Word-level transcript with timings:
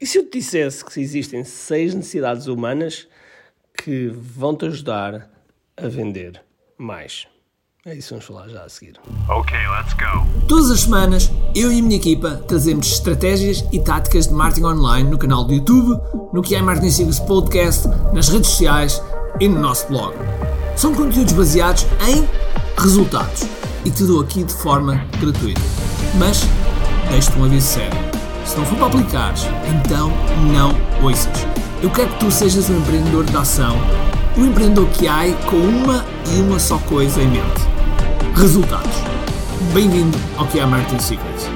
E 0.00 0.06
se 0.06 0.16
eu 0.16 0.24
te 0.24 0.38
dissesse 0.38 0.82
que 0.82 0.98
existem 0.98 1.44
seis 1.44 1.92
necessidades 1.92 2.46
humanas 2.46 3.06
que 3.76 4.08
vão 4.08 4.56
te 4.56 4.64
ajudar 4.64 5.30
a 5.76 5.88
vender 5.88 6.42
mais? 6.78 7.26
É 7.84 7.94
isso 7.94 8.08
que 8.08 8.14
vamos 8.14 8.24
falar 8.24 8.48
já 8.48 8.64
a 8.64 8.68
seguir. 8.70 8.94
Ok, 9.28 9.54
let's 9.54 9.92
go. 9.92 10.46
Todas 10.48 10.70
as 10.70 10.80
semanas, 10.80 11.30
eu 11.54 11.70
e 11.70 11.80
a 11.80 11.82
minha 11.82 11.96
equipa 11.96 12.36
trazemos 12.48 12.92
estratégias 12.92 13.62
e 13.72 13.78
táticas 13.78 14.26
de 14.26 14.32
marketing 14.32 14.64
online 14.64 15.10
no 15.10 15.18
canal 15.18 15.44
do 15.44 15.52
YouTube, 15.52 16.00
no 16.32 16.40
que 16.42 16.54
é 16.54 16.62
Marketing 16.62 16.90
Secrets 16.90 17.20
Podcast, 17.20 17.86
nas 18.14 18.30
redes 18.30 18.50
sociais 18.50 19.02
e 19.38 19.48
no 19.48 19.60
nosso 19.60 19.86
blog. 19.88 20.14
São 20.76 20.94
conteúdos 20.94 21.34
baseados 21.34 21.84
em 22.08 22.26
resultados 22.80 23.42
e 23.84 23.90
te 23.90 24.04
dou 24.04 24.22
aqui 24.22 24.44
de 24.44 24.54
forma 24.54 25.04
gratuita. 25.20 25.60
Mas 26.18 26.40
deixo-te 27.10 27.38
um 27.38 27.44
aviso 27.44 27.66
sério. 27.66 28.09
Se 28.44 28.56
não 28.56 28.64
for 28.64 28.76
para 28.76 28.86
aplicares, 28.86 29.42
então 29.68 30.10
não 30.52 30.72
ouças. 31.04 31.46
Eu 31.82 31.90
quero 31.90 32.08
que 32.10 32.18
tu 32.20 32.30
sejas 32.30 32.68
um 32.70 32.78
empreendedor 32.78 33.24
de 33.24 33.36
ação, 33.36 33.76
um 34.36 34.46
empreendedor 34.46 34.88
que 34.90 35.06
há 35.06 35.22
com 35.48 35.56
uma 35.56 36.04
e 36.34 36.40
uma 36.40 36.58
só 36.58 36.78
coisa 36.80 37.20
em 37.22 37.28
mente: 37.28 37.60
resultados. 38.34 38.96
Bem-vindo 39.72 40.16
ao 40.36 40.46
que 40.48 40.58
é 40.58 40.66
Marketing 40.66 40.98
Secrets. 40.98 41.46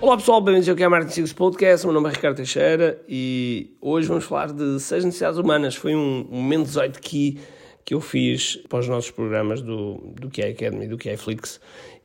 Olá 0.00 0.16
pessoal, 0.16 0.40
bem-vindos 0.40 0.68
ao 0.68 0.76
que 0.76 0.82
é 0.82 0.88
Marketing 0.88 1.12
Secrets 1.12 1.32
Podcast. 1.32 1.86
Meu 1.86 1.94
nome 1.94 2.08
é 2.08 2.12
Ricardo 2.12 2.36
Teixeira 2.36 3.00
e 3.08 3.76
hoje 3.80 4.08
vamos 4.08 4.24
falar 4.24 4.52
de 4.52 4.80
seis 4.80 5.04
necessidades 5.04 5.38
humanas. 5.38 5.74
Foi 5.74 5.94
um, 5.94 6.26
momento 6.30 6.64
18 6.64 7.00
key 7.00 7.38
que 7.84 7.94
eu 7.94 8.00
fiz 8.00 8.56
para 8.68 8.80
os 8.80 8.88
nossos 8.88 9.10
programas 9.10 9.62
do, 9.62 9.94
do 10.20 10.28
QI 10.28 10.50
Academy, 10.50 10.86
do 10.86 10.98
QI 10.98 11.16
Flix 11.16 11.60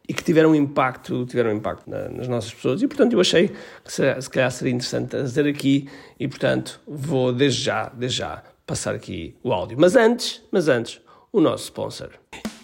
e 0.08 0.14
que 0.14 0.24
tiveram 0.24 0.54
impacto, 0.54 1.26
tiveram 1.26 1.52
impacto 1.52 1.90
na, 1.90 2.10
nas 2.10 2.28
nossas 2.28 2.54
pessoas. 2.54 2.82
E, 2.82 2.88
portanto, 2.88 3.14
eu 3.14 3.22
achei 3.22 3.50
que 3.84 3.94
se, 3.94 4.22
se 4.22 4.30
calhar 4.30 4.52
seria 4.52 4.74
interessante 4.74 5.10
trazer 5.10 5.48
aqui 5.48 5.88
e, 6.20 6.28
portanto, 6.28 6.82
vou 6.86 7.32
desde 7.32 7.62
já, 7.62 7.90
desde 7.96 8.18
já, 8.18 8.44
passar 8.66 8.96
aqui 8.96 9.36
o 9.44 9.54
áudio. 9.54 9.78
Mas 9.80 9.96
antes, 9.96 10.42
mas 10.52 10.68
antes, 10.68 11.00
o 11.32 11.40
nosso 11.40 11.66
sponsor. 11.66 12.10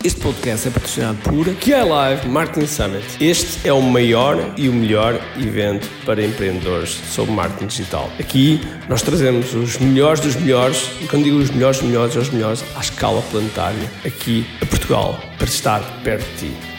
Este 0.02 0.22
podcast 0.22 0.66
é 0.70 0.72
patrocinado 0.72 1.18
por 1.23 1.46
QI 1.56 1.84
Live 1.84 2.30
Marketing 2.30 2.68
Summit. 2.68 3.06
Este 3.22 3.68
é 3.68 3.74
o 3.74 3.81
maior 3.81 4.38
e 4.58 4.70
o 4.70 4.74
melhor 4.74 5.20
evento 5.38 5.90
para 6.06 6.24
empreendedores 6.24 6.92
sobre 6.92 7.34
marketing 7.34 7.68
digital. 7.68 8.09
Aqui 8.18 8.62
nós 8.88 9.02
trazemos 9.02 9.53
os 9.53 9.78
melhores 9.78 10.22
dos 10.22 10.38
melhores, 10.38 10.90
e 11.02 11.08
quando 11.08 11.26
digo 11.26 11.38
os 11.38 11.50
melhores 11.50 11.80
dos 11.80 11.88
melhores, 11.88 12.16
é 12.16 12.20
os 12.20 12.30
melhores 12.30 12.64
à 12.78 12.80
escala 12.80 13.22
planetária, 13.24 13.92
aqui 14.06 14.46
a 14.62 14.66
Portugal, 14.66 15.20
para 15.38 15.48
estar 15.48 15.81
perto 16.02 16.26
de 16.38 16.48
ti 16.48 16.78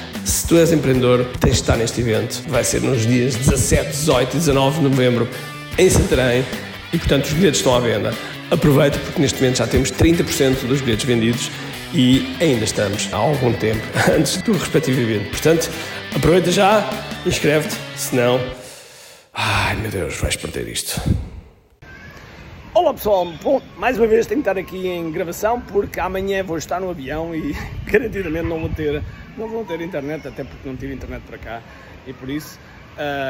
se 0.25 0.47
tu 0.47 0.57
és 0.57 0.71
empreendedor, 0.71 1.25
tens 1.39 1.55
de 1.55 1.61
estar 1.61 1.77
neste 1.77 2.01
evento. 2.01 2.41
Vai 2.47 2.63
ser 2.63 2.81
nos 2.81 3.05
dias 3.05 3.35
17, 3.35 3.91
18 3.91 4.35
e 4.35 4.39
19 4.39 4.77
de 4.77 4.83
novembro 4.83 5.27
em 5.77 5.89
Santarém 5.89 6.45
e, 6.93 6.97
portanto, 6.97 7.25
os 7.25 7.33
bilhetes 7.33 7.59
estão 7.59 7.75
à 7.75 7.79
venda. 7.79 8.13
Aproveita 8.49 8.99
porque 8.99 9.21
neste 9.21 9.41
momento 9.41 9.57
já 9.57 9.67
temos 9.67 9.91
30% 9.91 10.67
dos 10.67 10.81
bilhetes 10.81 11.05
vendidos 11.05 11.49
e 11.93 12.35
ainda 12.39 12.63
estamos 12.63 13.09
há 13.11 13.17
algum 13.17 13.53
tempo 13.53 13.81
antes 14.15 14.37
do 14.41 14.53
respectivo 14.53 15.01
evento. 15.01 15.29
Portanto, 15.29 15.69
aproveita 16.15 16.51
já, 16.51 16.89
inscreve-te, 17.25 17.75
senão. 17.95 18.39
Ai 19.33 19.75
meu 19.75 19.89
Deus, 19.89 20.17
vais 20.17 20.35
perder 20.35 20.67
isto. 20.67 21.01
Olá 22.91 22.97
pessoal, 22.97 23.25
bom, 23.41 23.61
mais 23.77 23.97
uma 23.97 24.05
vez 24.05 24.27
tenho 24.27 24.43
que 24.43 24.49
estar 24.49 24.59
aqui 24.59 24.85
em 24.85 25.09
gravação 25.13 25.61
porque 25.61 25.97
amanhã 25.97 26.43
vou 26.43 26.57
estar 26.57 26.81
no 26.81 26.89
avião 26.89 27.33
e 27.33 27.55
garantidamente 27.89 28.49
não 28.49 28.59
vou 28.59 28.67
ter 28.67 29.01
não 29.37 29.47
vão 29.47 29.63
ter 29.63 29.79
internet, 29.79 30.27
até 30.27 30.43
porque 30.43 30.67
não 30.67 30.75
tive 30.75 30.93
internet 30.93 31.23
para 31.25 31.37
cá. 31.37 31.61
E 32.05 32.11
por 32.11 32.29
isso 32.29 32.59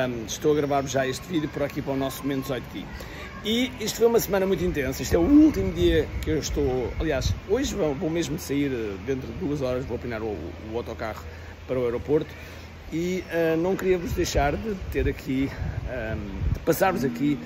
um, 0.09 0.25
estou 0.25 0.53
a 0.53 0.55
gravar 0.55 0.83
já 0.87 1.07
este 1.07 1.27
vídeo 1.27 1.47
por 1.47 1.61
aqui 1.61 1.79
para 1.79 1.93
o 1.93 1.95
nosso 1.95 2.23
18 2.23 2.53
aqui. 2.53 2.87
E 3.45 3.71
isto 3.79 3.99
foi 3.99 4.07
uma 4.07 4.19
semana 4.19 4.47
muito 4.47 4.63
intensa, 4.63 5.03
este 5.03 5.15
é 5.15 5.19
o 5.19 5.21
último 5.21 5.71
dia 5.73 6.07
que 6.23 6.31
eu 6.31 6.39
estou, 6.39 6.91
aliás, 6.99 7.31
hoje 7.47 7.75
vou, 7.75 7.93
vou 7.93 8.09
mesmo 8.09 8.39
sair 8.39 8.71
eh, 8.73 8.95
dentro 9.05 9.27
de 9.27 9.45
duas 9.45 9.61
horas, 9.61 9.85
vou 9.85 9.95
apanhar 9.95 10.23
o, 10.23 10.35
o 10.73 10.77
autocarro 10.77 11.23
para 11.67 11.79
o 11.79 11.85
aeroporto. 11.85 12.33
E 12.91 13.23
uh, 13.31 13.55
não 13.55 13.73
queria 13.73 13.97
vos 13.97 14.11
deixar 14.11 14.53
de 14.53 14.75
ter 14.91 15.07
aqui, 15.07 15.49
um, 15.87 16.51
de 16.51 16.59
passar-vos 16.59 17.05
aqui 17.05 17.39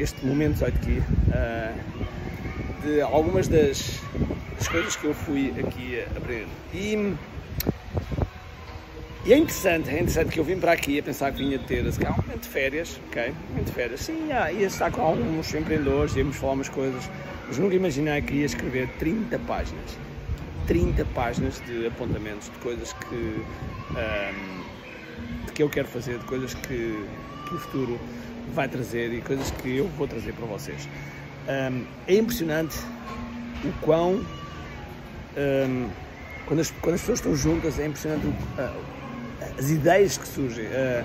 este 0.00 0.24
momento 0.24 0.54
18 0.54 0.76
aqui, 0.76 1.02
uh, 1.28 2.82
de 2.82 3.00
algumas 3.02 3.48
das, 3.48 4.00
das, 4.58 4.68
coisas 4.68 4.96
que 4.96 5.04
eu 5.04 5.14
fui 5.14 5.52
aqui 5.58 6.00
a 6.00 6.18
aprender. 6.18 6.48
E 6.72 7.14
e 9.22 9.34
é 9.34 9.36
interessante, 9.36 9.90
é 9.90 9.94
interessante 9.94 10.30
que 10.30 10.40
eu 10.40 10.44
vim 10.44 10.58
para 10.58 10.72
aqui 10.72 10.98
a 10.98 11.02
pensar 11.02 11.30
que 11.30 11.38
vinha 11.44 11.58
ter 11.58 11.92
se 11.92 12.00
calhar, 12.00 12.18
um 12.18 12.22
momento 12.22 12.40
de 12.40 12.48
férias, 12.48 12.98
ok? 13.08 13.30
Um 13.30 13.50
momento 13.50 13.66
de 13.66 13.72
férias. 13.72 14.00
Sim, 14.00 14.28
ia, 14.28 14.50
ia 14.50 14.66
estar 14.66 14.90
com 14.90 15.02
alguns 15.02 15.54
empreendedores, 15.54 16.16
íamos 16.16 16.36
falar 16.36 16.54
umas 16.54 16.70
coisas, 16.70 17.08
mas 17.46 17.58
nunca 17.58 17.74
imaginei 17.74 18.22
que 18.22 18.32
ia 18.32 18.46
escrever 18.46 18.88
30 18.98 19.38
páginas. 19.40 19.98
30 20.66 21.04
páginas 21.14 21.60
de 21.66 21.86
apontamentos, 21.86 22.48
de 22.50 22.58
coisas 22.60 22.94
que, 22.94 23.14
um, 23.14 24.60
de 24.76 24.79
que 25.60 25.64
eu 25.64 25.68
quero 25.68 25.88
fazer, 25.88 26.18
de 26.18 26.24
coisas 26.24 26.54
que, 26.54 27.06
que 27.46 27.54
o 27.54 27.58
futuro 27.58 28.00
vai 28.54 28.66
trazer 28.66 29.12
e 29.12 29.20
coisas 29.20 29.50
que 29.50 29.76
eu 29.76 29.88
vou 29.88 30.08
trazer 30.08 30.32
para 30.32 30.46
vocês. 30.46 30.88
Um, 31.46 31.84
é 32.06 32.14
impressionante 32.14 32.78
o 33.62 33.72
quão. 33.82 34.24
Um, 35.36 35.88
quando 36.46 36.60
as, 36.60 36.70
quando 36.70 36.94
as 36.94 37.00
pessoas 37.00 37.18
estão 37.18 37.36
juntas, 37.36 37.78
é 37.78 37.86
impressionante 37.86 38.26
o, 38.26 38.30
uh, 38.30 38.84
as 39.58 39.68
ideias 39.68 40.16
que 40.16 40.26
surgem. 40.26 40.64
Uh, 40.64 41.04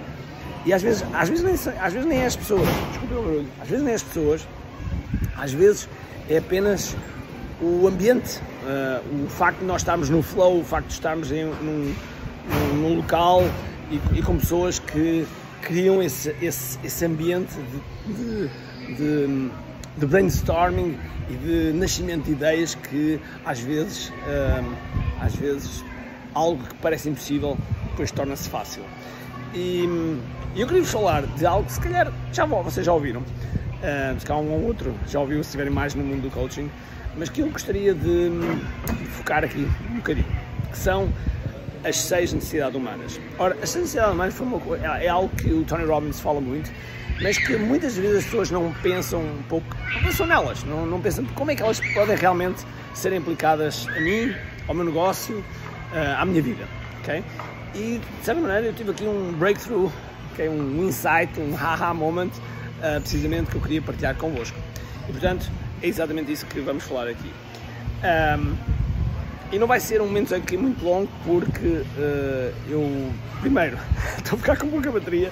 e 0.66 0.72
às 0.72 0.82
vezes, 0.82 1.04
às, 1.14 1.28
vezes 1.28 1.44
nem, 1.44 1.54
às 1.78 1.94
vezes 1.94 2.08
nem 2.08 2.20
é 2.20 2.26
as 2.26 2.36
pessoas, 2.38 2.68
desculpe 2.92 3.14
o 3.14 3.22
barulho, 3.24 3.48
às 3.62 3.68
vezes 3.68 3.84
nem 3.84 3.92
é 3.92 3.96
as 3.96 4.04
pessoas, 4.04 4.48
às 5.36 5.52
vezes 5.52 5.90
é 6.30 6.38
apenas 6.38 6.96
o 7.62 7.88
ambiente, 7.88 8.40
uh, 8.64 9.26
o 9.26 9.30
facto 9.30 9.60
de 9.60 9.66
nós 9.66 9.82
estarmos 9.82 10.10
no 10.10 10.24
flow, 10.24 10.62
o 10.62 10.64
facto 10.64 10.88
de 10.88 10.94
estarmos 10.94 11.30
em, 11.32 11.44
num, 11.44 11.94
num, 12.48 12.74
num 12.76 12.96
local 12.96 13.44
e, 13.90 14.20
e, 14.20 14.22
com 14.22 14.38
pessoas 14.38 14.80
que 14.80 15.26
criam 15.62 16.02
esse, 16.02 16.36
esse, 16.42 16.80
esse 16.84 17.06
ambiente 17.06 17.54
de, 18.08 18.14
de, 18.14 18.96
de, 18.96 19.52
de, 19.98 20.06
brainstorming 20.06 20.98
e 21.30 21.34
de 21.34 21.74
nascimento 21.74 22.26
de 22.26 22.32
ideias 22.32 22.76
que 22.76 23.20
às 23.46 23.60
vezes, 23.60 24.10
uh, 24.10 24.76
às 25.20 25.36
vezes 25.36 25.84
algo 26.34 26.64
que 26.64 26.76
parece 26.76 27.10
impossível 27.10 27.58
depois 27.90 28.12
torna-se 28.12 28.50
fácil. 28.50 28.84
E, 29.54 29.86
eu 30.56 30.68
queria 30.68 30.84
vos 30.84 30.92
falar 30.92 31.26
de 31.26 31.46
algo 31.46 31.66
que 31.66 31.74
se 31.74 31.82
calhar 31.82 32.12
já 32.32 32.46
vocês 32.46 32.86
já 32.86 32.94
ouviram, 32.94 33.22
uh, 33.22 34.20
se 34.20 34.26
calhar 34.26 34.42
um 34.42 34.52
ou 34.52 34.64
outro 34.64 34.94
já 35.08 35.20
ouviu 35.20 35.44
se 35.44 35.50
estiverem 35.50 35.72
mais 35.72 35.96
no 35.96 36.04
mundo 36.04 36.24
do 36.24 36.32
coaching, 36.32 36.70
mas 37.18 37.30
que 37.30 37.42
eu 37.42 37.50
gostaria 37.50 37.94
de, 37.94 38.30
de 38.30 39.06
focar 39.06 39.44
aqui 39.44 39.68
um 39.90 39.96
bocadinho, 39.96 40.28
que 40.72 40.78
são 40.78 41.10
as 41.86 41.98
seis 41.98 42.34
necessidades 42.34 42.76
humanas. 42.76 43.20
Ora, 43.38 43.56
as 43.62 43.70
seis 43.70 43.84
necessidades 43.84 44.14
humanas 44.14 44.40
uma, 44.40 44.60
é, 44.78 45.06
é 45.06 45.10
algo 45.10 45.34
que 45.36 45.52
o 45.52 45.64
Tony 45.64 45.86
Robbins 45.86 46.20
fala 46.20 46.42
muito, 46.42 46.72
mas 47.22 47.38
que 47.38 47.56
muitas 47.56 47.96
vezes 47.96 48.18
as 48.18 48.24
pessoas 48.26 48.52
não 48.52 48.74
pensam 48.82 49.22
um 49.22 49.44
pouco, 49.48 49.68
não 49.94 50.04
pensam 50.04 50.26
nelas, 50.26 50.64
não, 50.64 50.86
não 50.86 51.00
pensam 51.00 51.24
como 51.36 51.52
é 51.52 51.56
que 51.56 51.62
elas 51.62 51.80
podem 51.94 52.16
realmente 52.16 52.66
ser 52.94 53.14
implicadas 53.14 53.88
a 53.96 54.00
mim, 54.00 54.36
ao 54.68 54.74
meu 54.74 54.86
negócio, 54.86 55.38
uh, 55.38 56.20
à 56.20 56.26
minha 56.26 56.42
vida, 56.42 56.66
ok? 57.02 57.24
E 57.76 58.02
de 58.20 58.26
certa 58.26 58.42
maneira 58.42 58.68
eu 58.68 58.74
tive 58.74 58.92
aqui 58.92 59.06
um 59.06 59.34
breakthrough, 59.34 59.92
okay, 60.34 60.50
um 60.50 60.88
insight, 60.88 61.40
um 61.40 61.54
haha 61.54 61.94
moment, 61.94 62.32
uh, 62.32 63.00
precisamente 63.00 63.52
que 63.52 63.58
eu 63.58 63.62
queria 63.62 63.82
partilhar 63.82 64.16
convosco. 64.16 64.58
E 65.08 65.12
portanto 65.12 65.50
é 65.84 65.88
exatamente 65.88 66.32
isso 66.32 66.46
que 66.48 66.60
vamos 66.62 66.84
falar 66.84 67.08
aqui. 67.08 67.32
Um, 68.04 68.75
e 69.52 69.60
não 69.60 69.68
vai 69.68 69.80
ser 69.80 70.02
um 70.02 70.06
momento 70.06 70.34
aqui 70.34 70.58
muito 70.58 70.84
longo 70.84 71.10
porque 71.24 71.68
uh, 71.68 72.54
eu, 72.70 73.12
primeiro, 73.42 73.78
estou 74.18 74.36
a 74.36 74.40
ficar 74.40 74.58
com 74.58 74.70
pouca 74.70 74.92
bateria, 74.92 75.32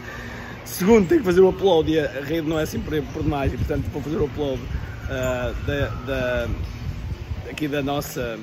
segundo, 0.66 1.08
tenho 1.08 1.22
que 1.22 1.26
fazer 1.26 1.42
o 1.42 1.50
upload 1.50 1.92
e 1.92 2.00
a 2.00 2.08
rede 2.22 2.48
não 2.48 2.60
é 2.60 2.64
assim 2.64 2.80
por, 2.80 2.94
demais 3.24 3.54
e 3.54 3.58
portanto 3.58 3.86
vou 3.92 4.02
fazer 4.02 4.18
o 4.18 4.26
upload 4.26 4.62
uh, 4.62 5.66
da, 5.66 5.88
da, 6.06 6.50
aqui 7.50 7.68
da 7.68 7.82
nossa 7.82 8.40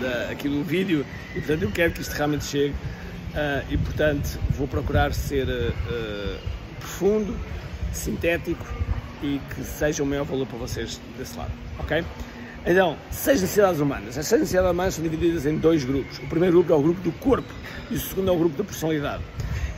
da, 0.00 0.30
aqui 0.30 0.48
do 0.48 0.62
vídeo 0.64 1.04
e 1.32 1.40
portanto 1.40 1.62
eu 1.62 1.70
quero 1.70 1.92
que 1.92 2.00
isto 2.00 2.12
realmente 2.12 2.44
chegue 2.44 2.74
uh, 2.74 3.64
e 3.70 3.76
portanto 3.76 4.38
vou 4.50 4.66
procurar 4.66 5.12
ser 5.12 5.46
profundo, 6.80 7.36
sintético 7.92 8.66
e 9.22 9.40
que 9.54 9.64
seja 9.64 10.02
o 10.02 10.06
maior 10.06 10.24
valor 10.24 10.46
para 10.46 10.58
vocês 10.58 11.00
desse 11.16 11.36
lado, 11.36 11.52
ok? 11.78 12.04
Então, 12.66 12.96
seis 13.10 13.42
necessidades 13.42 13.78
humanas. 13.78 14.16
As 14.16 14.26
seis 14.26 14.40
necessidades 14.40 14.70
humanas 14.70 14.94
são 14.94 15.04
divididas 15.04 15.44
em 15.44 15.58
dois 15.58 15.84
grupos. 15.84 16.18
O 16.18 16.26
primeiro 16.26 16.56
grupo 16.56 16.72
é 16.72 16.76
o 16.76 16.82
grupo 16.82 17.00
do 17.02 17.12
corpo 17.12 17.52
e 17.90 17.94
o 17.94 18.00
segundo 18.00 18.30
é 18.30 18.32
o 18.32 18.38
grupo 18.38 18.56
da 18.56 18.64
personalidade. 18.64 19.22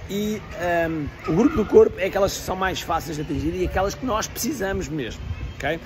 E 0.09 0.41
um, 0.89 1.33
o 1.33 1.37
grupo 1.37 1.57
do 1.57 1.65
corpo 1.65 1.99
é 1.99 2.07
aquelas 2.07 2.37
que 2.37 2.45
são 2.45 2.55
mais 2.55 2.81
fáceis 2.81 3.17
de 3.17 3.23
atingir 3.23 3.55
e 3.57 3.65
aquelas 3.65 3.97
que 3.97 4.07
nós 4.07 4.29
precisamos 4.29 4.89
mesmo, 4.89 5.21
ok? 5.57 5.77
Uh, 5.77 5.81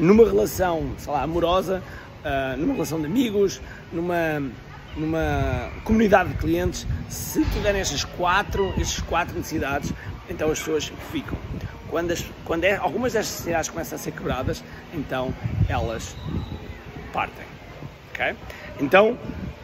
numa 0.00 0.24
relação, 0.24 0.90
sei 0.98 1.12
lá, 1.12 1.22
amorosa, 1.22 1.80
uh, 2.24 2.56
numa 2.56 2.72
relação 2.72 2.98
de 2.98 3.06
amigos, 3.06 3.60
numa, 3.92 4.42
numa 4.96 5.70
comunidade 5.84 6.30
de 6.30 6.36
clientes, 6.36 6.84
se 7.08 7.44
tiverem 7.44 7.80
estas 7.80 8.02
quatro, 8.02 8.70
estas 8.70 8.98
quatro 9.02 9.36
necessidades, 9.36 9.92
então 10.28 10.50
as 10.50 10.58
pessoas 10.58 10.92
ficam. 11.12 11.38
Quando, 11.90 12.12
as, 12.12 12.24
quando 12.44 12.64
é, 12.64 12.76
algumas 12.76 13.12
destas 13.12 13.32
necessidades 13.32 13.70
começam 13.70 13.96
a 13.96 13.98
ser 13.98 14.12
quebradas, 14.12 14.64
então 14.92 15.34
elas 15.68 16.16
partem. 17.12 17.44
ok? 18.12 18.34
Então, 18.80 19.16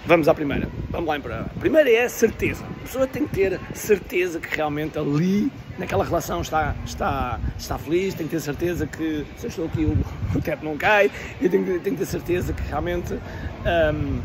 vamos 0.06 0.28
à 0.28 0.34
primeira. 0.34 0.68
Vamos 0.90 1.08
lá 1.08 1.18
para 1.18 1.40
a 1.40 1.60
primeira 1.60 1.90
é 1.90 2.04
a 2.04 2.08
certeza. 2.08 2.64
A 2.64 2.82
pessoa 2.82 3.06
tem 3.06 3.26
que 3.26 3.34
ter 3.34 3.60
certeza 3.74 4.40
que 4.40 4.56
realmente 4.56 4.98
ali, 4.98 5.50
naquela 5.78 6.04
relação, 6.04 6.40
está, 6.40 6.74
está, 6.84 7.38
está 7.58 7.78
feliz, 7.78 8.14
tem 8.14 8.26
que 8.26 8.32
ter 8.32 8.40
certeza 8.40 8.86
que 8.86 9.26
se 9.36 9.46
eu 9.46 9.48
estou 9.48 9.64
aqui 9.66 9.84
o, 9.84 9.98
o 10.36 10.40
teto 10.40 10.64
não 10.64 10.76
cai, 10.76 11.10
eu 11.40 11.50
tenho, 11.50 11.64
tenho 11.80 11.96
que 11.96 12.04
ter 12.04 12.06
certeza 12.06 12.52
que 12.52 12.62
realmente, 12.62 13.14
um, 13.14 14.20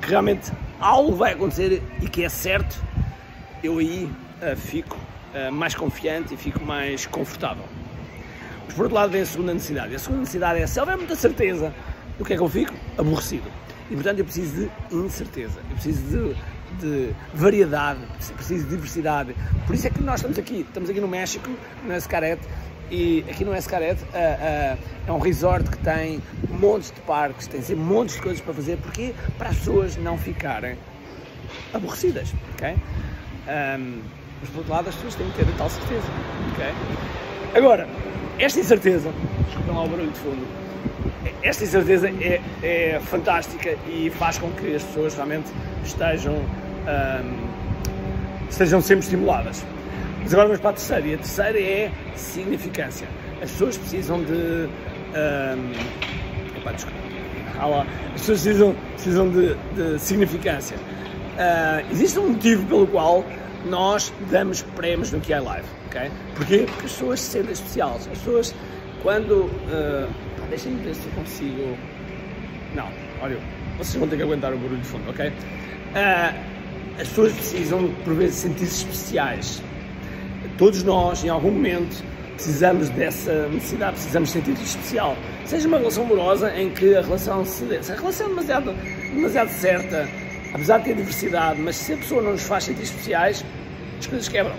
que 0.00 0.10
realmente 0.10 0.52
algo 0.80 1.14
vai 1.14 1.32
acontecer 1.32 1.82
e 2.02 2.08
que 2.08 2.24
é 2.24 2.28
certo, 2.28 2.82
eu 3.62 3.78
aí 3.78 4.04
uh, 4.42 4.56
fico 4.56 4.98
mais 5.52 5.74
confiante 5.74 6.34
e 6.34 6.36
fico 6.36 6.64
mais 6.64 7.06
confortável. 7.06 7.64
Mas 8.66 8.74
por 8.74 8.82
outro 8.82 8.96
lado 8.96 9.10
vem 9.10 9.22
a 9.22 9.26
segunda 9.26 9.52
necessidade. 9.52 9.94
A 9.94 9.98
segunda 9.98 10.20
necessidade 10.20 10.60
é 10.60 10.66
se 10.66 10.80
houver 10.80 10.96
muita 10.96 11.14
certeza, 11.14 11.74
o 12.18 12.24
que 12.24 12.32
é 12.32 12.36
que 12.36 12.42
eu 12.42 12.48
fico? 12.48 12.74
Aborrecido. 12.96 13.50
E 13.90 13.94
portanto 13.94 14.18
eu 14.18 14.24
preciso 14.24 14.70
de 14.90 14.96
incerteza, 14.96 15.58
eu 15.68 15.74
preciso 15.74 16.00
de, 16.00 16.34
de, 16.80 17.14
variedade, 17.34 18.00
preciso 18.34 18.64
de 18.64 18.70
diversidade. 18.70 19.34
Por 19.66 19.74
isso 19.74 19.86
é 19.86 19.90
que 19.90 20.02
nós 20.02 20.16
estamos 20.16 20.38
aqui, 20.38 20.60
estamos 20.60 20.88
aqui 20.88 21.00
no 21.00 21.08
México, 21.08 21.50
no 21.84 21.94
Escaret, 21.94 22.40
e 22.90 23.24
aqui 23.28 23.44
no 23.44 23.54
Escaret 23.54 24.00
uh, 24.02 24.06
uh, 24.06 24.78
é 25.06 25.12
um 25.12 25.18
resort 25.18 25.68
que 25.70 25.78
tem 25.78 26.22
montes 26.48 26.90
de 26.90 27.00
parques, 27.02 27.46
tem 27.46 27.60
sempre 27.60 27.82
montes 27.82 28.16
de 28.16 28.22
coisas 28.22 28.40
para 28.40 28.54
fazer, 28.54 28.76
porque 28.78 29.14
para 29.36 29.50
as 29.50 29.56
pessoas 29.56 29.96
não 29.96 30.16
ficarem 30.16 30.76
aborrecidas, 31.72 32.32
ok? 32.54 32.76
Um, 33.46 34.00
mas 34.44 34.50
por 34.50 34.58
outro 34.58 34.72
lado 34.72 34.88
as 34.90 34.94
pessoas 34.94 35.14
têm 35.14 35.30
que 35.30 35.42
ter 35.42 35.50
a 35.50 35.56
tal 35.56 35.70
certeza, 35.70 36.06
ok? 36.52 36.66
Agora, 37.54 37.88
esta 38.38 38.60
incerteza, 38.60 39.10
desculpem 39.46 39.74
lá 39.74 39.84
o 39.84 39.88
barulho 39.88 40.10
de 40.10 40.18
fundo, 40.18 40.46
esta 41.42 41.64
incerteza 41.64 42.08
é, 42.08 42.40
é 42.62 43.00
fantástica 43.00 43.74
e 43.88 44.10
faz 44.10 44.38
com 44.38 44.50
que 44.50 44.74
as 44.74 44.82
pessoas 44.82 45.14
realmente 45.14 45.50
estejam, 45.82 46.34
um, 46.34 48.48
estejam 48.50 48.82
sempre 48.82 49.04
estimuladas. 49.04 49.64
Mas 50.22 50.32
agora 50.32 50.48
vamos 50.48 50.60
para 50.60 50.70
a 50.70 50.74
terceira, 50.74 51.06
e 51.06 51.14
a 51.14 51.18
terceira 51.18 51.60
é 51.60 51.92
significância. 52.14 53.08
As 53.42 53.50
pessoas 53.50 53.76
precisam 53.76 54.22
de. 54.22 54.32
Um, 54.32 55.72
opa, 56.58 56.72
desculpa. 56.72 56.98
Ah 57.58 57.66
lá. 57.66 57.86
As 58.14 58.20
pessoas 58.20 58.42
precisam, 58.42 58.76
precisam 58.94 59.30
de, 59.30 59.54
de 59.54 59.98
significância. 59.98 60.76
Uh, 60.76 61.92
existe 61.92 62.18
um 62.18 62.30
motivo 62.30 62.64
pelo 62.66 62.86
qual 62.86 63.24
nós 63.64 64.12
damos 64.30 64.62
prémios 64.62 65.10
no 65.12 65.20
QI 65.20 65.40
Live, 65.40 65.66
ok? 65.86 66.10
Porque 66.34 66.66
as 66.68 66.82
pessoas 66.82 67.20
se 67.20 67.30
sentem 67.32 67.52
especiais. 67.52 68.08
As 68.10 68.18
pessoas, 68.18 68.54
quando. 69.02 69.44
Uh, 69.44 70.08
Deixem-me 70.48 70.82
ver 70.82 70.94
se 70.94 71.06
eu 71.06 71.12
consigo. 71.12 71.76
Não, 72.74 72.88
olha, 73.22 73.38
vocês 73.78 73.94
vão 73.96 74.06
ter 74.08 74.16
que 74.16 74.22
aguentar 74.22 74.52
o 74.52 74.58
barulho 74.58 74.80
de 74.80 74.86
fundo, 74.86 75.08
ok? 75.10 75.28
Uh, 75.28 76.54
as 77.00 77.08
pessoas 77.08 77.32
precisam, 77.32 77.90
por 78.04 78.14
vezes, 78.14 78.36
sentir-se 78.36 78.84
especiais. 78.84 79.62
Todos 80.58 80.82
nós, 80.82 81.24
em 81.24 81.28
algum 81.28 81.50
momento, 81.50 82.04
precisamos 82.34 82.88
dessa 82.90 83.48
necessidade, 83.48 83.94
precisamos 83.94 84.30
sentir-se 84.30 84.62
especial. 84.62 85.16
Seja 85.44 85.66
uma 85.66 85.78
relação 85.78 86.04
amorosa 86.04 86.56
em 86.56 86.70
que 86.70 86.94
a 86.94 87.02
relação 87.02 87.44
se. 87.44 87.66
Se 87.82 87.92
a 87.92 87.96
relação 87.96 88.26
é 88.26 88.28
demasiado, 88.28 88.74
demasiado 89.14 89.48
certa, 89.48 90.08
apesar 90.54 90.78
de 90.78 90.84
ter 90.84 90.94
diversidade, 90.94 91.60
mas 91.60 91.76
se 91.76 91.92
a 91.92 91.96
pessoa 91.96 92.22
não 92.22 92.32
nos 92.32 92.44
faz 92.44 92.64
sentir 92.64 92.84
especiais, 92.84 93.44
as 93.98 94.06
coisas 94.06 94.28
quebram. 94.28 94.54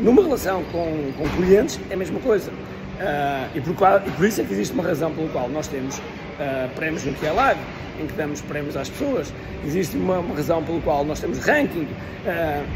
Numa 0.00 0.22
relação 0.22 0.64
com, 0.72 1.12
com 1.16 1.28
clientes 1.36 1.78
é 1.90 1.94
a 1.94 1.96
mesma 1.96 2.18
coisa. 2.20 2.50
Uh, 2.50 3.56
e, 3.56 3.60
por 3.60 3.74
qual, 3.74 3.98
e, 3.98 4.10
por, 4.10 4.26
isso 4.26 4.40
é 4.40 4.44
que 4.44 4.52
existe 4.52 4.72
uma 4.72 4.82
razão 4.82 5.12
pela 5.12 5.28
qual 5.28 5.48
nós 5.48 5.68
temos 5.68 5.98
uh, 5.98 6.68
prémios 6.74 7.04
no 7.04 7.12
que 7.12 7.26
é 7.26 7.32
live, 7.32 7.60
em 8.00 8.06
que 8.06 8.14
damos 8.14 8.40
prémios 8.40 8.76
às 8.76 8.88
pessoas. 8.88 9.32
Existe 9.64 9.96
uma, 9.96 10.20
uma 10.20 10.34
razão 10.34 10.64
pela 10.64 10.80
qual 10.80 11.04
nós 11.04 11.20
temos 11.20 11.38
ranking, 11.38 11.82
uh, 11.82 11.88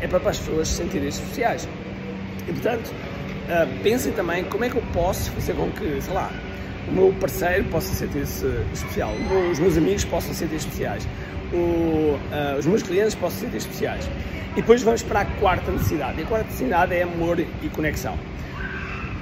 é 0.02 0.06
para, 0.06 0.20
para 0.20 0.30
as 0.30 0.38
pessoas 0.38 0.68
se 0.68 0.74
sentirem 0.74 1.08
especiais. 1.08 1.66
E 2.46 2.52
portanto, 2.52 2.90
pensem 3.82 4.12
também 4.12 4.44
como 4.44 4.64
é 4.64 4.70
que 4.70 4.76
eu 4.76 4.82
posso 4.92 5.30
fazer 5.32 5.54
com 5.54 5.70
que, 5.70 6.00
sei 6.00 6.14
lá, 6.14 6.30
o 6.90 6.94
meu 6.94 7.14
parceiro 7.20 7.64
possa 7.64 7.92
sentir-se 7.94 8.46
especial, 8.72 9.12
os 9.50 9.58
meus 9.58 9.76
amigos 9.76 10.04
possam 10.04 10.32
sentir 10.34 10.56
especiais, 10.56 11.06
o, 11.52 12.18
os 12.58 12.66
meus 12.66 12.82
clientes 12.82 13.14
possam 13.14 13.40
sentir 13.40 13.58
especiais. 13.58 14.08
E 14.52 14.60
depois 14.60 14.82
vamos 14.82 15.02
para 15.02 15.20
a 15.20 15.24
quarta 15.24 15.70
necessidade. 15.70 16.20
E 16.20 16.24
a 16.24 16.26
quarta 16.26 16.46
necessidade 16.46 16.94
é 16.94 17.02
amor 17.02 17.38
e 17.38 17.68
conexão. 17.68 18.18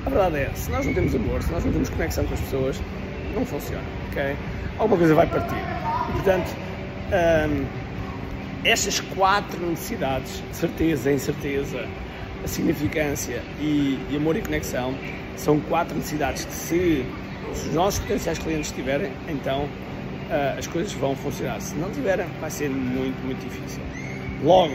A 0.07 0.09
verdade 0.09 0.37
é, 0.37 0.51
se 0.55 0.71
nós 0.71 0.87
não 0.87 0.95
temos 0.95 1.15
amor, 1.15 1.43
se 1.43 1.51
nós 1.51 1.65
não 1.65 1.73
temos 1.73 1.91
conexão 1.91 2.25
com 2.25 2.35
as 2.35 2.41
pessoas, 2.41 2.81
não 3.35 3.45
funciona, 3.45 3.83
ok? 4.11 4.37
Alguma 4.79 4.99
coisa 4.99 5.15
vai 5.15 5.27
partir. 5.27 5.57
E, 5.57 6.13
portanto, 6.13 6.57
um, 7.11 7.67
estas 8.65 9.01
quatro 9.01 9.61
necessidades, 9.67 10.43
certeza, 10.53 11.13
incerteza, 11.13 11.87
significância 12.47 13.43
e, 13.61 13.99
e, 14.11 14.17
amor 14.17 14.37
e 14.37 14.43
conexão, 14.43 14.95
são 15.37 15.59
quatro 15.61 15.97
necessidades 15.97 16.45
que 16.45 16.53
se, 16.53 17.05
se 17.55 17.69
os 17.69 17.75
nossos 17.75 18.01
potenciais 18.01 18.39
clientes 18.39 18.71
tiverem, 18.73 19.13
então 19.29 19.65
uh, 19.65 20.59
as 20.59 20.67
coisas 20.67 20.93
vão 20.93 21.15
funcionar. 21.17 21.61
Se 21.61 21.75
não 21.77 21.91
tiverem, 21.91 22.27
vai 22.41 22.51
ser 22.51 22.69
muito, 22.71 23.17
muito 23.25 23.41
difícil. 23.41 23.81
Logo, 24.43 24.75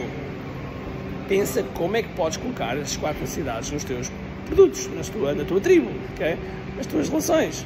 pensa 1.28 1.62
como 1.74 1.96
é 1.96 2.02
que 2.02 2.08
podes 2.10 2.36
colocar 2.36 2.76
as 2.76 2.96
quatro 2.96 3.20
necessidades 3.20 3.70
nos 3.70 3.84
teus 3.84 4.10
produtos 4.46 4.88
na 4.94 5.02
tua, 5.02 5.34
na 5.34 5.44
tua 5.44 5.60
tribo, 5.60 5.90
okay? 6.14 6.36
nas 6.76 6.86
tuas 6.86 7.08
relações. 7.08 7.64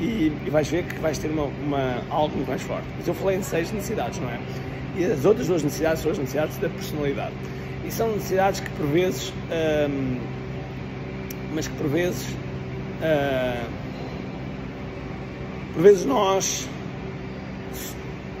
E, 0.00 0.32
e, 0.44 0.50
vais 0.50 0.68
ver 0.68 0.84
que 0.84 0.98
vais 0.98 1.16
ter 1.18 1.30
uma, 1.30 1.44
uma, 1.44 2.02
algo 2.10 2.34
muito 2.34 2.48
mais 2.48 2.62
forte. 2.62 2.86
Mas 2.98 3.06
eu 3.06 3.14
falei 3.14 3.38
em 3.38 3.42
seis 3.42 3.70
necessidades, 3.70 4.18
não 4.18 4.28
é? 4.28 4.40
E 4.96 5.04
as 5.04 5.24
outras 5.24 5.46
duas 5.46 5.62
necessidades 5.62 6.02
são 6.02 6.10
as 6.10 6.18
necessidades 6.18 6.56
da 6.58 6.68
personalidade. 6.68 7.34
E 7.84 7.90
são 7.90 8.12
necessidades 8.12 8.60
que 8.60 8.70
por 8.70 8.86
vezes, 8.86 9.32
hum, 9.88 10.18
mas 11.54 11.68
que 11.68 11.74
por 11.74 11.88
vezes, 11.88 12.26
hum, 12.28 13.83
por 15.74 15.82
vezes 15.82 16.04
nós 16.04 16.68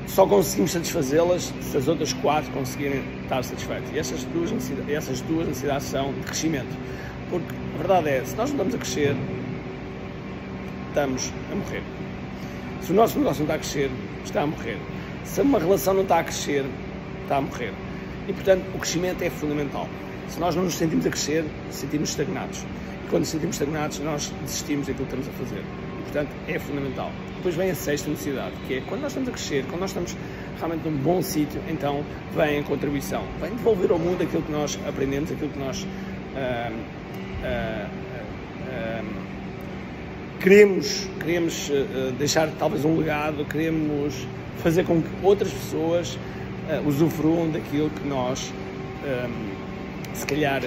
só 0.06 0.24
conseguimos 0.24 0.70
satisfazê-las 0.70 1.52
se 1.60 1.76
as 1.76 1.88
outras 1.88 2.12
quatro 2.12 2.50
conseguirem 2.52 3.02
estar 3.24 3.42
satisfeitas. 3.42 3.90
E 3.92 3.98
essas 3.98 4.22
duas, 4.24 4.52
essas 4.88 5.20
duas 5.22 5.48
necessidades 5.48 5.88
são 5.88 6.12
de 6.12 6.20
crescimento. 6.20 6.78
Porque 7.28 7.52
a 7.74 7.78
verdade 7.78 8.08
é, 8.08 8.24
se 8.24 8.36
nós 8.36 8.50
não 8.52 8.64
estamos 8.64 8.74
a 8.76 8.78
crescer, 8.78 9.16
estamos 10.88 11.32
a 11.50 11.54
morrer. 11.56 11.82
Se 12.80 12.92
o 12.92 12.94
nosso 12.94 13.18
negócio 13.18 13.40
não 13.40 13.46
está 13.46 13.54
a 13.54 13.58
crescer, 13.58 13.90
está 14.24 14.42
a 14.42 14.46
morrer. 14.46 14.78
Se 15.24 15.40
uma 15.40 15.58
relação 15.58 15.94
não 15.94 16.02
está 16.02 16.20
a 16.20 16.24
crescer, 16.24 16.64
está 17.22 17.38
a 17.38 17.40
morrer. 17.40 17.72
E 18.28 18.32
portanto, 18.32 18.64
o 18.76 18.78
crescimento 18.78 19.22
é 19.22 19.30
fundamental. 19.30 19.88
Se 20.28 20.38
nós 20.38 20.54
não 20.54 20.62
nos 20.62 20.74
sentimos 20.76 21.04
a 21.04 21.10
crescer, 21.10 21.44
sentimos 21.72 22.10
estagnados. 22.10 22.60
E 23.04 23.10
quando 23.10 23.22
nos 23.22 23.30
sentimos 23.30 23.56
estagnados, 23.56 23.98
nós 23.98 24.32
desistimos 24.42 24.86
daquilo 24.86 25.08
que 25.08 25.16
estamos 25.16 25.28
a 25.28 25.44
fazer. 25.44 25.93
Portanto, 26.04 26.30
é 26.48 26.58
fundamental. 26.58 27.10
Depois 27.36 27.54
vem 27.56 27.70
a 27.70 27.74
sexta 27.74 28.08
necessidade, 28.08 28.52
que 28.66 28.74
é 28.74 28.80
quando 28.80 29.02
nós 29.02 29.10
estamos 29.10 29.28
a 29.28 29.32
crescer, 29.32 29.64
quando 29.68 29.80
nós 29.80 29.90
estamos 29.90 30.16
realmente 30.58 30.88
num 30.88 30.96
bom 30.96 31.20
sítio, 31.20 31.60
então 31.68 32.04
vem 32.34 32.60
a 32.60 32.62
contribuição. 32.62 33.22
Vem 33.40 33.50
devolver 33.50 33.90
ao 33.90 33.98
mundo 33.98 34.22
aquilo 34.22 34.42
que 34.42 34.52
nós 34.52 34.78
aprendemos, 34.86 35.30
aquilo 35.32 35.50
que 35.50 35.58
nós. 35.58 35.82
Uh, 35.82 37.04
Uh, 37.44 37.86
uh, 38.70 39.04
queremos, 40.40 41.08
queremos 41.20 41.70
deixar 42.18 42.50
talvez 42.58 42.84
um 42.84 42.96
legado, 42.96 43.44
queremos 43.44 44.26
fazer 44.62 44.84
com 44.84 45.02
que 45.02 45.08
outras 45.22 45.50
pessoas 45.50 46.18
usufruam 46.86 47.50
daquilo 47.50 47.88
que 47.90 48.06
nós, 48.06 48.52
se 50.12 50.26
calhar, 50.26 50.62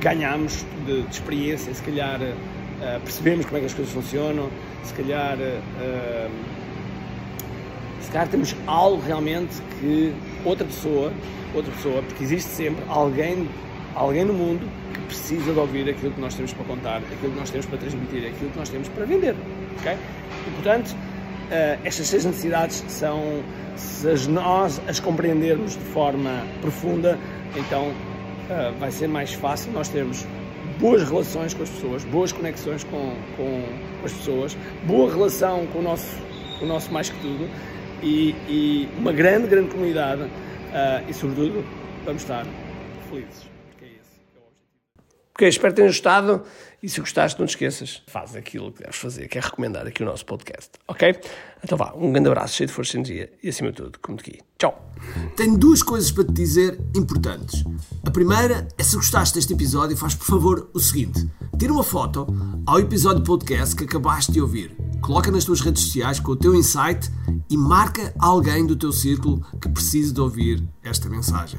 ganhamos 0.00 0.64
de, 0.84 1.02
de 1.02 1.10
experiência, 1.10 1.72
se 1.72 1.82
calhar 1.82 2.18
percebemos 3.04 3.46
como 3.46 3.56
é 3.56 3.60
que 3.60 3.66
as 3.66 3.74
coisas 3.74 3.92
funcionam, 3.92 4.50
se 4.84 4.92
calhar, 4.94 5.36
se 8.00 8.10
calhar 8.10 8.28
temos 8.28 8.54
algo 8.66 9.02
realmente 9.02 9.56
que 9.80 10.12
outra 10.44 10.64
pessoa, 10.64 11.12
outra 11.54 11.72
pessoa, 11.72 12.02
porque 12.02 12.22
existe 12.22 12.50
sempre 12.50 12.84
alguém 12.88 13.48
alguém 13.96 14.24
no 14.24 14.34
mundo 14.34 14.68
que 14.92 15.00
precisa 15.00 15.52
de 15.52 15.58
ouvir 15.58 15.88
aquilo 15.88 16.12
que 16.12 16.20
nós 16.20 16.34
temos 16.34 16.52
para 16.52 16.64
contar, 16.64 16.98
aquilo 16.98 17.32
que 17.32 17.38
nós 17.38 17.50
temos 17.50 17.66
para 17.66 17.78
transmitir, 17.78 18.28
aquilo 18.28 18.50
que 18.50 18.58
nós 18.58 18.68
temos 18.68 18.88
para 18.90 19.04
vender. 19.06 19.34
Okay? 19.80 19.94
E, 20.46 20.50
portanto, 20.50 20.90
uh, 20.90 21.80
estas 21.82 22.06
seis 22.06 22.24
necessidades 22.24 22.84
são, 22.88 23.42
se 23.74 24.28
nós 24.28 24.80
as 24.86 25.00
compreendermos 25.00 25.72
de 25.72 25.84
forma 25.84 26.42
profunda, 26.60 27.18
então 27.56 27.88
uh, 27.88 28.78
vai 28.78 28.90
ser 28.90 29.08
mais 29.08 29.32
fácil 29.32 29.72
nós 29.72 29.88
termos 29.88 30.26
boas 30.78 31.02
relações 31.02 31.54
com 31.54 31.62
as 31.62 31.70
pessoas, 31.70 32.04
boas 32.04 32.32
conexões 32.32 32.84
com, 32.84 33.14
com, 33.36 33.62
as 34.04 34.12
pessoas, 34.12 34.56
boa 34.84 35.12
relação 35.12 35.66
com 35.68 35.78
o 35.78 35.82
nosso, 35.82 36.16
com 36.58 36.64
o 36.64 36.68
nosso 36.68 36.92
mais 36.92 37.10
que 37.10 37.20
tudo 37.20 37.48
e, 38.02 38.34
e 38.48 38.88
uma 38.98 39.12
grande, 39.12 39.48
grande 39.48 39.70
comunidade 39.70 40.22
uh, 40.22 41.08
e, 41.08 41.14
sobretudo, 41.14 41.64
vamos 42.04 42.22
estar 42.22 42.46
felizes. 43.08 43.48
Que 43.78 43.84
é 43.84 43.88
esse, 43.88 44.20
é 44.34 44.38
o 44.38 44.48
objetivo. 44.48 44.76
Ok, 45.34 45.48
espero 45.48 45.72
que 45.72 45.76
tenhas 45.76 45.92
gostado 45.92 46.44
e 46.86 46.88
se 46.88 47.00
gostaste, 47.00 47.40
não 47.40 47.48
te 47.48 47.50
esqueças, 47.50 48.00
faz 48.06 48.36
aquilo 48.36 48.70
que 48.70 48.80
deves 48.80 48.94
fazer, 48.94 49.26
que 49.26 49.36
é 49.36 49.40
recomendar 49.40 49.84
aqui 49.88 50.04
o 50.04 50.06
nosso 50.06 50.24
podcast, 50.24 50.70
ok? 50.86 51.18
Então 51.64 51.76
vá, 51.76 51.92
um 51.96 52.12
grande 52.12 52.28
abraço, 52.28 52.54
cheio 52.54 52.68
de 52.68 52.72
força 52.72 52.96
e 52.96 53.00
energia 53.00 53.32
e 53.42 53.48
acima 53.48 53.70
de 53.70 53.78
tudo, 53.78 53.98
como 54.00 54.16
guia. 54.18 54.38
Tchau! 54.56 54.92
Tenho 55.34 55.58
duas 55.58 55.82
coisas 55.82 56.12
para 56.12 56.22
te 56.22 56.32
dizer 56.32 56.78
importantes. 56.94 57.64
A 58.06 58.10
primeira 58.12 58.68
é 58.78 58.84
se 58.84 58.94
gostaste 58.94 59.34
deste 59.34 59.52
episódio, 59.52 59.96
faz 59.96 60.14
por 60.14 60.26
favor 60.26 60.70
o 60.72 60.78
seguinte: 60.78 61.28
tira 61.58 61.72
uma 61.72 61.82
foto 61.82 62.24
ao 62.64 62.78
episódio 62.78 63.24
podcast 63.24 63.74
que 63.74 63.82
acabaste 63.82 64.30
de 64.30 64.40
ouvir, 64.40 64.76
coloca 65.00 65.28
nas 65.28 65.44
tuas 65.44 65.60
redes 65.60 65.82
sociais 65.82 66.20
com 66.20 66.30
o 66.30 66.36
teu 66.36 66.54
insight 66.54 67.10
e 67.50 67.56
marca 67.56 68.14
alguém 68.16 68.64
do 68.64 68.76
teu 68.76 68.92
círculo 68.92 69.44
que 69.60 69.68
precise 69.68 70.14
de 70.14 70.20
ouvir 70.20 70.62
esta 70.84 71.08
mensagem. 71.08 71.58